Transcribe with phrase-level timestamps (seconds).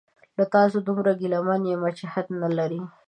[0.37, 2.81] له تاسو دومره ګیله من یمه چې حد نلري